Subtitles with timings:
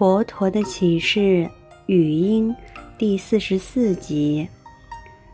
[0.00, 1.46] 佛陀的启示
[1.84, 2.56] 语音
[2.96, 4.48] 第四十四集，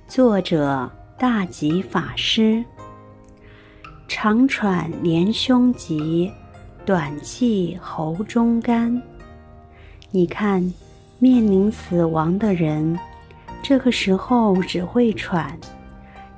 [0.08, 2.64] 作者大吉法师。
[4.08, 6.33] 长喘连胸急，
[6.84, 9.01] 短气喉中干。
[10.10, 10.60] 你看，
[11.21, 12.98] 面临死亡的人，
[13.62, 15.56] 这个时候只会喘，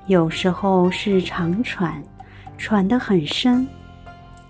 [0.06, 2.02] 有时候是长喘，
[2.58, 3.66] 喘得很深，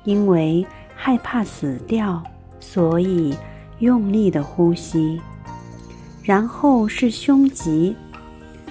[0.03, 2.21] 因为害怕死掉，
[2.59, 3.33] 所以。
[3.81, 5.21] 用力的呼吸，
[6.23, 7.95] 然后是胸急，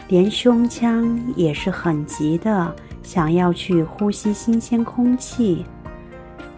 [0.07, 5.65] 连胸腔也是很急的，想要去呼吸新鲜空气，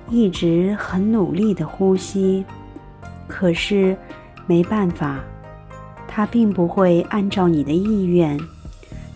[0.10, 2.44] 一直很努力的呼吸，
[3.28, 3.96] 可是
[4.48, 5.20] 没办法，
[6.08, 8.36] 它并不会按照你的意愿，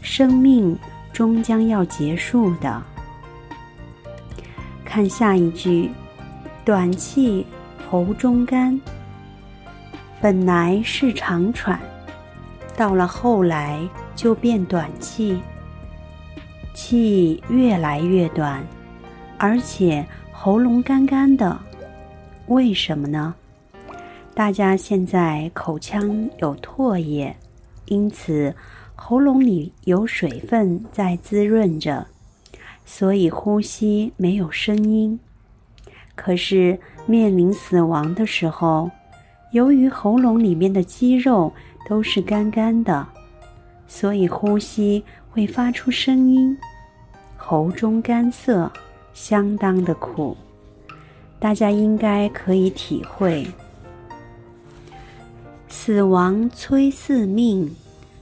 [0.02, 0.78] 生命
[1.12, 2.82] 终将要结束的。
[4.86, 5.90] 看下一句，
[6.64, 7.44] 短气
[7.90, 8.80] 喉中干。
[10.24, 11.78] 本来是长喘，
[12.78, 13.86] 到了后来
[14.16, 15.38] 就变短气，
[16.74, 18.66] 气越来越短，
[19.38, 21.60] 而且喉咙干干的。
[22.48, 23.36] 为什么呢？
[24.34, 27.36] 大家现在口腔有唾液，
[27.88, 28.56] 因此
[28.96, 32.08] 喉咙里有水分在滋润着，
[32.86, 35.20] 所以呼吸没有声音。
[36.16, 38.90] 可是面临死亡的时候，
[39.54, 41.54] 由于喉咙里面的肌肉
[41.88, 43.08] 都是干干的，
[43.88, 46.58] 所以呼吸会发出声音，
[47.38, 48.72] 喉中干涩，
[49.14, 50.36] 相当的苦。
[51.40, 53.46] 大家应该可以体会。
[55.68, 57.70] 死亡催四命，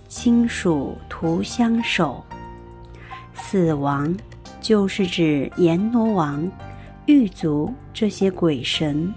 [0.09, 2.21] 亲属徒相守。
[3.33, 4.13] 死亡
[4.59, 6.45] 就是指阎罗王、
[7.05, 9.13] 狱卒这些鬼神。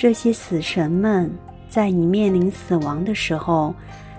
[0.00, 1.30] 这些死神们
[1.68, 3.74] 在你面临死亡的时候，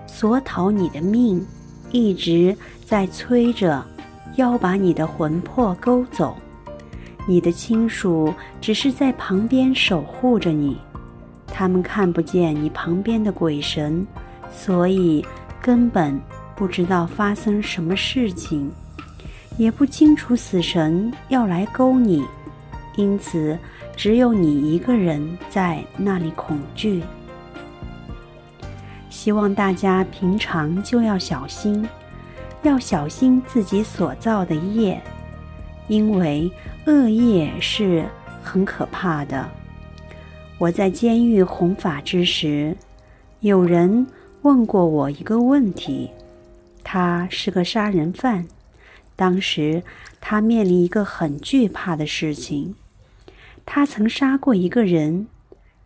[0.06, 1.44] 索讨你的命，
[1.92, 2.56] 一直
[2.86, 3.84] 在催着，
[4.36, 6.38] 要把你的魂魄勾走。
[7.26, 8.32] 你的亲属
[8.62, 10.78] 只是在旁边守护着你，
[11.48, 14.06] 他们看不见你旁边的鬼神，
[14.52, 15.26] 所以
[15.60, 16.22] 根本
[16.56, 18.72] 不知道发生什么事情，
[19.58, 22.24] 也不清楚死神要来勾你，
[22.98, 23.58] 因此。
[24.04, 27.04] 只有你一个人在那里恐惧。
[29.12, 31.88] 希望大家平常就要小心，
[32.64, 35.00] 要小心自己所造的业，
[35.88, 36.52] 因为
[36.88, 38.04] 恶业是
[38.42, 39.48] 很可怕的。
[40.58, 42.76] 我在监狱弘法之时，
[43.42, 44.08] 有人
[44.42, 46.10] 问过我一个问题，
[46.84, 48.48] 他是个杀人犯，
[49.16, 49.84] 当时
[50.20, 52.74] 他面临一个很惧怕的事情。
[53.74, 55.28] 他曾杀过一个人，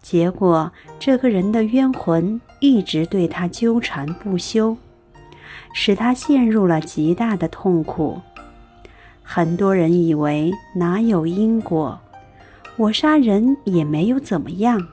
[0.01, 4.75] 结果这个人的冤魂一直对他纠缠不休，
[5.71, 8.19] 使他陷入了极大的痛苦。
[9.21, 11.99] 很多人以为哪有因果，
[12.75, 14.83] 我杀人也没有怎么样。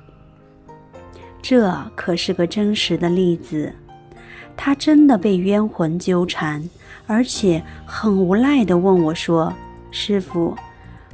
[1.40, 3.72] 这可是个真实的例子，
[4.54, 6.68] 他真的被冤魂纠缠，
[7.06, 9.50] 而且很无奈地问我说
[9.90, 10.54] ：“师傅。”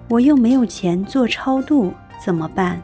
[0.08, 1.92] 我又没有钱做超度，
[2.24, 2.80] 怎么办？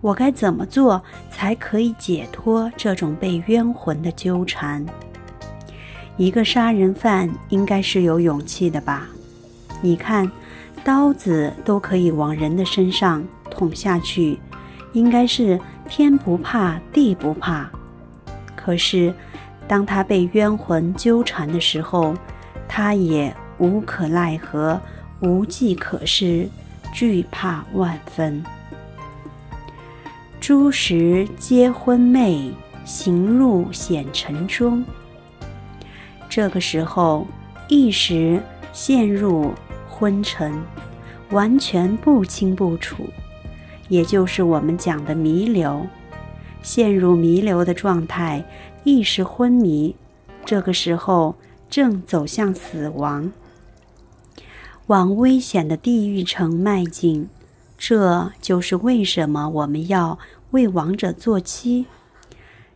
[0.00, 4.84] 我该怎么做才可以解脱这种被冤魂的纠缠？
[6.16, 9.06] 一个杀人犯应该是有勇气的吧？
[9.80, 10.28] 你看，
[10.82, 14.36] 刀子都可以往人的身上捅下去，
[14.92, 17.70] 应该是天不怕地不怕。
[18.56, 19.14] 可是，
[19.68, 22.14] 当他被冤魂纠缠的时候，
[22.66, 24.80] 他也无可奈何。
[25.22, 26.48] 无计可施，
[26.92, 28.42] 惧怕万分。
[30.40, 32.50] 诸时皆昏昧，
[32.84, 34.84] 行入险尘中。
[36.28, 37.24] 这个时候，
[37.68, 39.52] 意识陷入
[39.88, 40.60] 昏沉，
[41.30, 43.08] 完全不清不楚，
[43.88, 45.86] 也就是我们讲的弥留。
[46.62, 48.44] 陷入弥留的状态，
[48.82, 49.94] 意识昏迷，
[50.44, 51.36] 这个时候
[51.70, 53.30] 正走向死亡。
[54.88, 57.28] 往危险的地狱城迈进，
[57.78, 60.18] 这就是为什么我们要
[60.50, 61.86] 为亡者做七、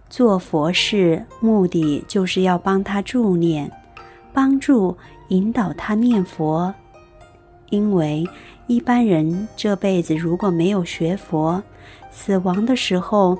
[0.09, 3.71] 做佛事，目的就是要帮他助念，
[4.33, 4.97] 帮助
[5.29, 6.73] 引导他念佛。
[7.71, 8.25] 因为
[8.69, 11.61] 一般人这辈子如果没有学佛，
[12.13, 13.37] 死亡的时候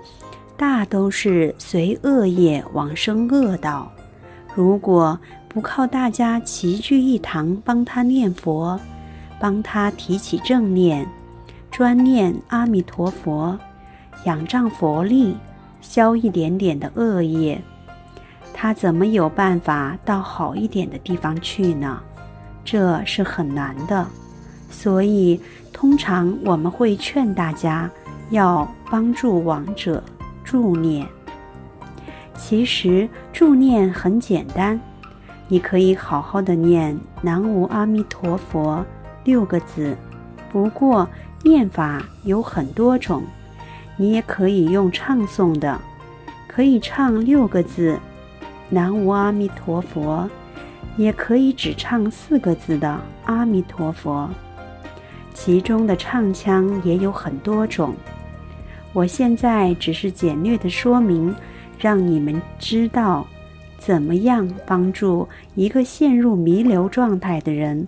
[0.57, 3.93] 大都是随恶业往生恶道。
[4.55, 5.19] 如果
[5.57, 8.79] 不靠大家齐聚一堂帮他念佛，
[9.41, 11.09] 帮他提起正念，
[11.71, 13.59] 专念阿弥陀佛，
[14.27, 15.35] 仰仗佛力，
[15.81, 17.59] 消一点点的恶业，
[18.53, 22.03] 他怎么有办法到好一点的地方去呢？
[22.63, 24.07] 这是很难的。
[24.71, 25.41] 所以，
[25.73, 27.91] 通常我们会劝大家
[28.29, 30.05] 要帮助亡者
[30.45, 31.09] 助念。
[32.37, 34.79] 其实助念很简单，
[35.49, 38.85] 你可以好好的念“南无阿弥陀佛”
[39.25, 39.97] 六个字。
[40.51, 41.09] 不过
[41.43, 43.23] 念法有很多种，
[43.97, 45.81] 你也可以用唱诵的，
[46.49, 47.99] 可以唱六个字
[48.71, 50.29] “南无阿弥陀佛”，
[50.97, 54.29] 也可以只唱四个字的“阿弥陀佛”。
[55.33, 57.95] 其中的唱腔也有很多种，
[58.93, 61.33] 我现在只是简略的说明，
[61.79, 63.27] 让你们知道
[63.87, 67.87] 怎么样帮助一个陷入弥留状态的人，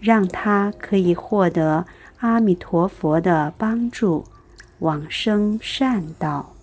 [0.00, 1.86] 让他可以获得
[2.18, 4.24] 阿弥陀佛的帮助，
[4.80, 6.57] 往生善道。